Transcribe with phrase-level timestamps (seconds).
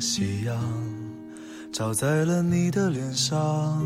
[0.00, 0.56] 夕阳
[1.72, 3.82] 照在了你的脸上。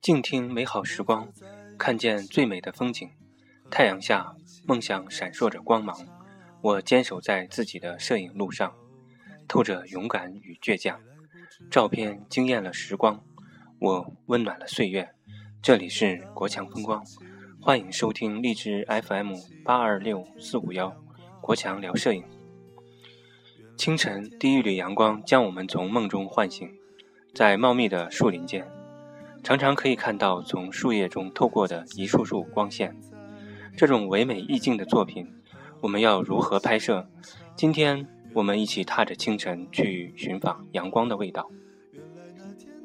[0.00, 1.28] 静听美好时光，
[1.78, 3.08] 看见最美的风景。
[3.70, 4.34] 太阳下，
[4.66, 5.96] 梦想闪烁着光芒。
[6.62, 8.74] 我坚守在自己的摄影路上，
[9.46, 11.00] 透着勇敢与倔强。
[11.70, 13.22] 照片惊艳了时光，
[13.78, 15.08] 我温暖了岁月。
[15.62, 17.04] 这里是国强风光，
[17.60, 20.94] 欢迎收听荔枝 FM 八二六四五幺，
[21.40, 22.24] 国强聊摄影。
[23.80, 26.68] 清晨第一缕阳光将我们从梦中唤醒，
[27.34, 28.62] 在茂密的树林间，
[29.42, 32.94] 常常可以看到从树叶中透过的一束束光线。
[33.78, 35.26] 这种唯美意境的作品，
[35.80, 37.08] 我们要如何拍摄？
[37.56, 41.50] 今天我们一起踏着清晨去寻访阳光的味道。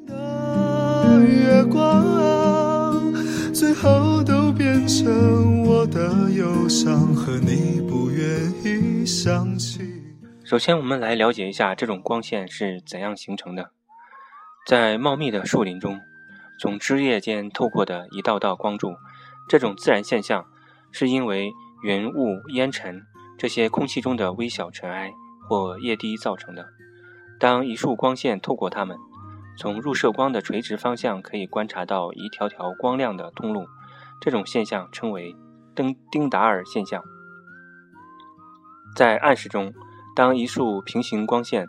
[0.08, 3.12] 月光，
[3.52, 10.05] 最后都变成我的忧伤，和你不愿意想起。
[10.48, 13.72] 首先，我们来了解一下这种光线是怎样形成的。
[14.64, 16.00] 在茂密的树林中，
[16.60, 18.94] 从枝叶间透过的一道道光柱，
[19.48, 20.46] 这种自然现象，
[20.92, 21.50] 是因为
[21.82, 23.02] 云雾、烟尘
[23.36, 25.10] 这些空气中的微小尘埃
[25.48, 26.68] 或液滴造成的。
[27.40, 28.96] 当一束光线透过它们，
[29.58, 33.66] 从入射光的垂直方向可以观察到一条条光亮的通路，
[34.20, 35.34] 这种现象称为
[35.74, 37.02] 丁丁达尔现象。
[38.94, 39.74] 在暗室中。
[40.16, 41.68] 当一束平行光线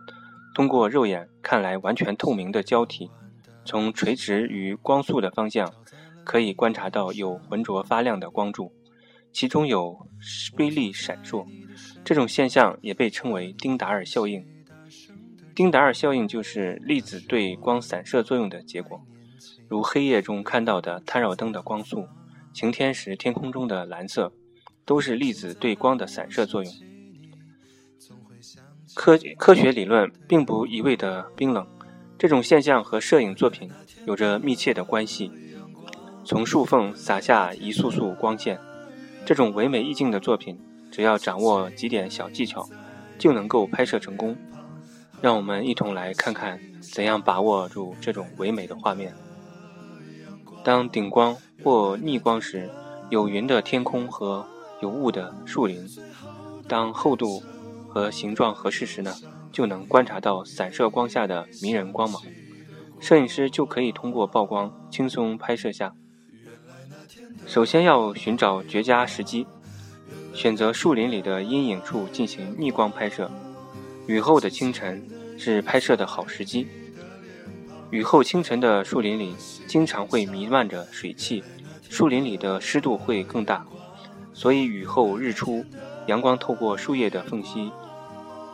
[0.56, 3.12] 通过肉眼看来完全透明的胶体，
[3.66, 5.70] 从垂直于光速的方向，
[6.24, 8.72] 可以观察到有浑浊发亮的光柱，
[9.34, 10.08] 其中有
[10.58, 11.46] 微粒闪烁。
[12.06, 14.42] 这种现象也被称为丁达尔效应。
[15.54, 19.06] 丁达尔效应就是粒子对光散射作用的结果，
[19.68, 22.08] 如黑夜中看到的探照灯的光速，
[22.54, 24.32] 晴天时天空中的蓝色，
[24.86, 26.74] 都是粒子对光的散射作用。
[28.98, 31.66] 科科学理论并不一味的冰冷，
[32.18, 33.70] 这种现象和摄影作品
[34.08, 35.32] 有着密切的关系。
[36.26, 38.60] 从树缝洒下一束束光线，
[39.24, 40.60] 这种唯美意境的作品，
[40.92, 42.68] 只要掌握几点小技巧，
[43.20, 44.36] 就能够拍摄成功。
[45.22, 49.14] 让我们一同来看看怎样把握住这种唯美的画面。
[50.64, 52.68] 当顶光或逆光时，
[53.12, 54.44] 有云的天空和
[54.82, 55.86] 有雾的树林；
[56.68, 57.44] 当厚度。
[57.98, 59.12] 和形状合适时呢，
[59.52, 62.22] 就能观察到散射光下的迷人光芒，
[63.00, 65.96] 摄影师就可以通过曝光轻松拍摄下。
[67.48, 69.48] 首先要寻找绝佳时机，
[70.32, 73.32] 选择树林里的阴影处进行逆光拍摄。
[74.06, 75.04] 雨后的清晨
[75.40, 76.68] 是拍摄的好时机。
[77.90, 81.44] 雨后清晨的树林里经常会弥漫着水汽，
[81.90, 83.66] 树林里的湿度会更大，
[84.34, 85.66] 所以雨后日出，
[86.08, 87.72] 阳光透过树叶的缝隙。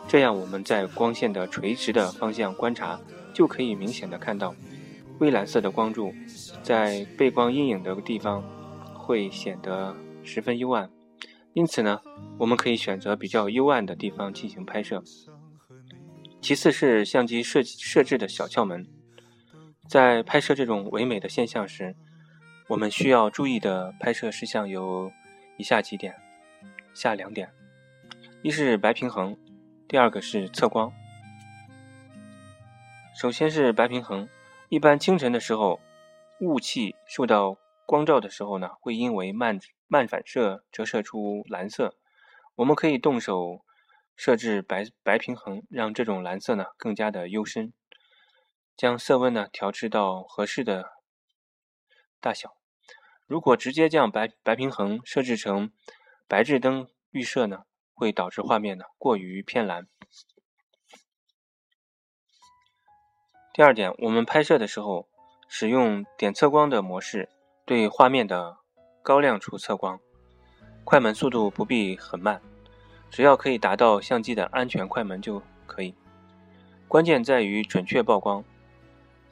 [0.07, 2.99] 这样，我们在光线的垂直的方向观察，
[3.33, 4.53] 就可以明显的看到，
[5.19, 6.13] 微蓝色的光柱
[6.61, 8.43] 在背光阴影的地方
[8.93, 10.89] 会显得十分幽暗。
[11.53, 12.01] 因此呢，
[12.37, 15.01] 我们可以选择比较幽暗的地方进行拍摄。
[16.41, 18.85] 其次是相机设设置的小窍门，
[19.87, 21.95] 在拍摄这种唯美的现象时，
[22.67, 25.09] 我们需要注意的拍摄事项有
[25.57, 26.15] 以下几点，
[26.93, 27.51] 下两点，
[28.41, 29.37] 一是白平衡。
[29.87, 30.91] 第二个是测光。
[33.15, 34.27] 首先是白平衡，
[34.69, 35.79] 一般清晨的时候，
[36.39, 41.95] 雾气受到光照的时候呢，会因为慢慢反射折射出蓝色。
[42.55, 43.63] 我们可以动手
[44.15, 47.73] 设置白白平衡，让这种蓝色呢更加的幽深。
[48.75, 50.93] 将色温呢调制到合适的
[52.19, 52.55] 大小。
[53.27, 55.71] 如果直接将白白平衡设置成
[56.27, 57.63] 白炽灯预设呢？
[57.95, 59.87] 会导致画面呢过于偏蓝。
[63.53, 65.07] 第二点，我们拍摄的时候
[65.47, 67.29] 使用点测光的模式，
[67.65, 68.57] 对画面的
[69.03, 69.99] 高亮处测光，
[70.83, 72.41] 快门速度不必很慢，
[73.11, 75.93] 只要可以达到相机的安全快门就可以。
[76.87, 78.43] 关键在于准确曝光，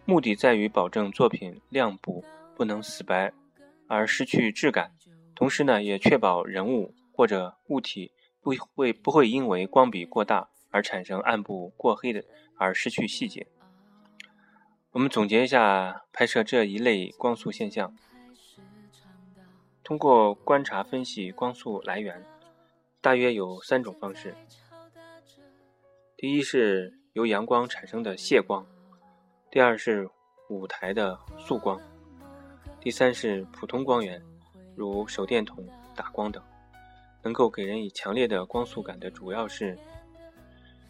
[0.06, 2.24] 目的在于保证作品亮部
[2.56, 3.34] 不能死白
[3.88, 4.94] 而失去质感，
[5.42, 8.12] 同时呢也确保人物或者物体。
[8.44, 12.24] 不会不会因为光比过大而产生暗部过黑的
[12.58, 13.46] 而失去细节。
[14.92, 17.96] 我们总结一下拍摄这一类光速现象，
[19.84, 22.26] 通过观察分析光速来源，
[23.00, 24.36] 大约有三种方式。
[26.18, 28.66] 第一是由阳光产生的泄光，
[29.52, 30.10] 第二是
[30.50, 31.80] 舞台的速光，
[32.80, 34.20] 第三是普通光源，
[34.82, 35.64] 如手电筒
[35.96, 36.42] 打光等。
[37.24, 39.78] 能够给人以强烈的光速感的主要是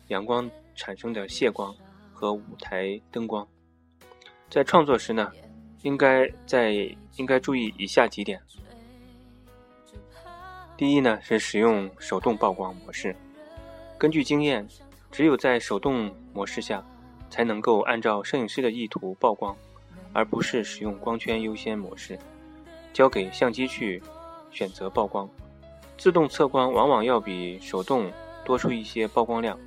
[0.07, 1.75] 阳光产生的谢光
[2.13, 3.45] 和舞台灯光。
[4.49, 5.29] 在创作时呢，
[5.81, 6.71] 应该在
[7.17, 8.41] 应该注意以下几点。
[10.77, 13.13] 第一呢是使用手动曝光模式。
[13.97, 14.65] 根据经验，
[15.11, 16.81] 只有在手动模式下，
[17.29, 19.53] 才能够按照摄影师的意图曝光，
[20.13, 22.17] 而不是使用光圈优先模式，
[22.93, 24.01] 交给相机去
[24.51, 25.29] 选择曝光。
[25.97, 28.11] 自动测光往往要比手动
[28.43, 29.57] 多出一些曝光量，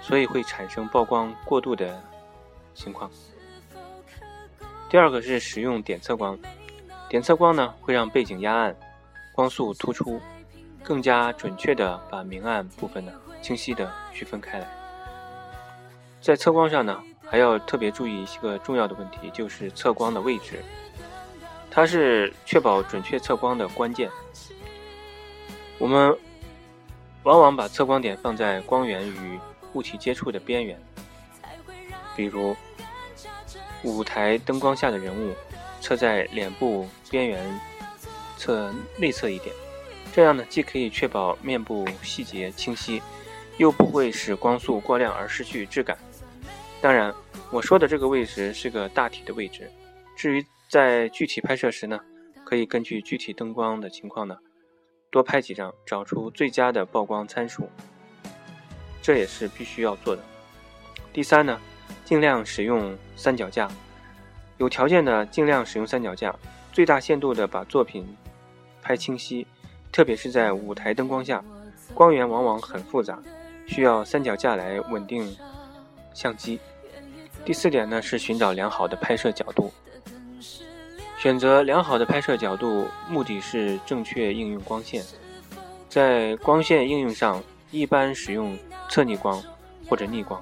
[0.00, 2.00] 所以会产生曝光过度的
[2.74, 3.10] 情况。
[4.88, 6.38] 第二个是使用点测光，
[7.08, 8.74] 点测光呢会让背景压暗。
[9.34, 10.20] 光速突出，
[10.82, 14.68] 更加准确地把明暗部分呢清晰地区分开来。
[16.20, 20.64] 在测光上呢，还要特别注意一个重要的问题，就是测光的位置，
[21.78, 24.10] 它是确保准确测光的关键。
[25.78, 26.12] 我们
[27.22, 29.38] 往往把测光点放在光源与
[29.74, 30.76] 物体接触的边缘，
[32.16, 32.56] 比如
[33.84, 35.32] 舞台灯光下的人物，
[35.80, 37.60] 测在脸部边缘。
[38.36, 39.54] 侧内侧一点，
[40.12, 43.00] 这样呢，既可以确保面部细节清晰，
[43.56, 45.96] 又不会使光速过亮而失去质感。
[46.80, 47.14] 当然，
[47.52, 49.70] 我说的这个位置是个大体的位置，
[50.16, 51.98] 至于在具体拍摄时呢，
[52.44, 54.36] 可以根据具体灯光的情况呢，
[55.10, 57.70] 多拍几张，找出最佳的曝光参数。
[59.00, 60.22] 这也是必须要做的。
[61.10, 61.58] 第三呢，
[62.04, 63.66] 尽量使用三脚架，
[64.58, 66.34] 有条件的尽量使用三脚架，
[66.70, 68.06] 最大限度的把作品。
[68.82, 69.46] 拍清晰，
[69.92, 71.44] 特别是在舞台灯光下，
[71.94, 73.18] 光源往往很复杂，
[73.66, 75.34] 需要三脚架来稳定
[76.14, 76.58] 相机。
[77.44, 79.72] 第四点呢是寻找良好的拍摄角度，
[81.18, 85.04] 选择良好的拍摄角度，目的是正确应用光线。
[85.88, 87.42] 在光线应用上，
[87.72, 88.56] 一般使用
[88.88, 89.42] 侧逆光
[89.88, 90.40] 或者逆光。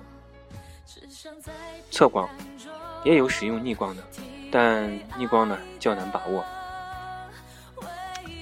[1.91, 2.29] 侧光
[3.05, 4.03] 也有使用逆光的，
[4.51, 6.45] 但逆光呢较难把握。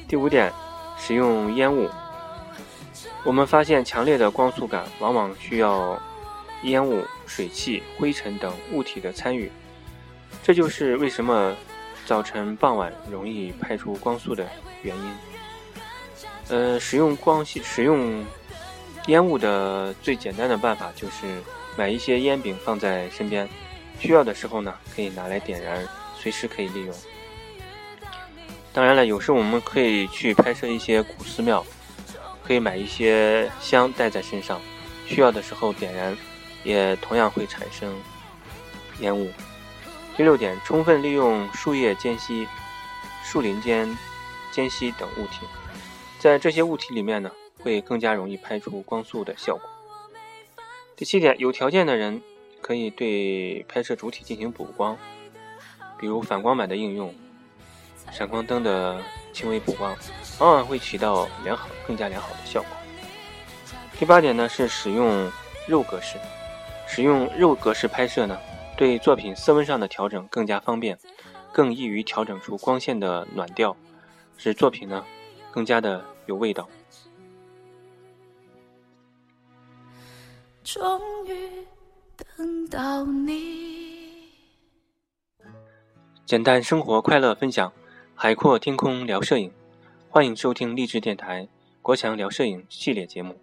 [0.09, 0.53] 第五点，
[0.99, 1.89] 使用烟雾。
[3.23, 5.97] 我们发现强烈的光速感往往需要
[6.65, 9.53] 烟雾、水汽、灰尘等物体的参与，
[10.43, 11.55] 这就是为什么
[12.06, 14.47] 早晨、傍晚容易拍出光速的
[14.83, 15.12] 原因。
[16.49, 18.25] 呃，使用光、使用
[19.06, 21.43] 烟雾的最简单的办法就是
[21.77, 23.49] 买一些烟饼放在身边，
[23.99, 25.87] 需要的时候呢可以拿来点燃，
[26.19, 26.95] 随时可以利用。
[28.73, 31.65] 当然了，有时我们可以去拍摄一些古寺庙，
[32.43, 34.61] 可以买一些香带在身上，
[35.07, 36.17] 需要的时候点燃，
[36.65, 37.95] 也同样会产生
[39.00, 39.31] 烟雾。
[40.16, 42.46] 第六点，充分利用树叶间隙、
[43.25, 43.99] 树林间
[44.52, 45.40] 间隙等物体，
[46.20, 47.31] 在这些物体里面呢，
[47.61, 49.69] 会更加容易拍出光速的效果。
[50.94, 52.22] 第七点，有条件的人
[52.61, 54.96] 可以对拍摄主体进行补光，
[55.99, 57.12] 比如反光板的应用。
[58.12, 59.02] 闪光灯的
[59.32, 59.96] 轻微补光，
[60.38, 62.70] 往往会起到良好、更加良好的效果。
[63.99, 65.28] 第八点呢是使用
[65.66, 66.18] 肉格式，
[66.87, 68.38] 使用肉格式拍摄呢，
[68.76, 70.99] 对作品色温上的调整更加方便，
[71.52, 73.76] 更易于调整出光线的暖调，
[74.37, 75.04] 使作品呢
[75.52, 76.69] 更加的有味道。
[80.64, 81.64] 终于
[82.16, 84.28] 等到你，
[86.26, 87.73] 简单生活，快乐分享。
[88.16, 89.52] 海阔天空聊摄影，
[90.09, 91.49] 欢迎收听励志电台
[91.83, 93.40] 国强聊摄影系列节目。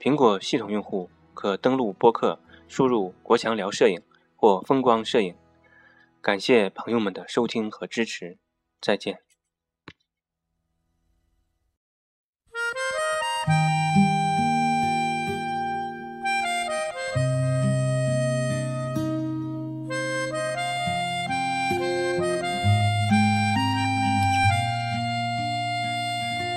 [0.00, 4.00] 苹果系统用户可登录播客，输入“国强聊摄影”
[4.44, 5.34] 或“风光摄影”。
[6.20, 8.36] 感谢朋友们的收听和支持，
[8.78, 9.23] 再见。